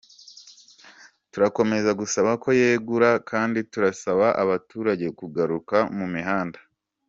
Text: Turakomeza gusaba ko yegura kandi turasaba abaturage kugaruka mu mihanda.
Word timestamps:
Turakomeza 1.31 1.91
gusaba 2.01 2.31
ko 2.43 2.49
yegura 2.59 3.09
kandi 3.29 3.59
turasaba 3.71 4.25
abaturage 4.43 5.05
kugaruka 5.19 5.77
mu 5.97 6.07
mihanda. 6.15 6.59